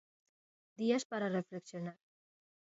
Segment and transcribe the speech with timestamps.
[0.79, 1.99] Días para reflexionar.